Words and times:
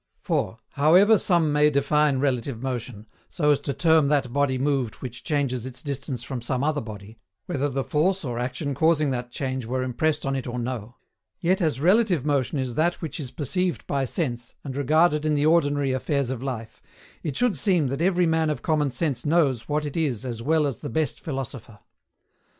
For, 0.19 0.57
however 0.69 1.19
some 1.19 1.53
may 1.53 1.69
define 1.69 2.17
relative 2.17 2.63
motion, 2.63 3.05
so 3.29 3.51
as 3.51 3.59
to 3.59 3.71
term 3.71 4.07
that 4.07 4.33
body 4.33 4.57
moved 4.57 4.95
which 4.95 5.23
changes 5.23 5.63
its 5.67 5.83
distance 5.83 6.23
from 6.23 6.41
some 6.41 6.63
other 6.63 6.81
body, 6.81 7.19
whether 7.45 7.69
the 7.69 7.83
force 7.83 8.25
or 8.25 8.39
action 8.39 8.73
causing 8.73 9.11
that 9.11 9.29
change 9.29 9.63
were 9.67 9.83
impressed 9.83 10.25
on 10.25 10.35
it 10.35 10.47
or 10.47 10.57
no, 10.57 10.95
yet 11.39 11.61
as 11.61 11.79
relative 11.79 12.25
motion 12.25 12.57
is 12.57 12.73
that 12.73 12.99
which 12.99 13.19
is 13.19 13.29
perceived 13.29 13.85
by 13.85 14.03
sense, 14.03 14.55
and 14.63 14.75
regarded 14.75 15.23
in 15.23 15.35
the 15.35 15.45
ordinary 15.45 15.91
affairs 15.91 16.31
of 16.31 16.41
life, 16.41 16.81
it 17.21 17.37
should 17.37 17.55
seem 17.55 17.87
that 17.89 18.01
every 18.01 18.25
man 18.25 18.49
of 18.49 18.63
common 18.63 18.89
sense 18.89 19.23
knows 19.23 19.69
what 19.69 19.85
it 19.85 19.95
is 19.95 20.25
as 20.25 20.41
well 20.41 20.65
as 20.65 20.77
the 20.77 20.89
best 20.89 21.19
philosopher. 21.19 21.77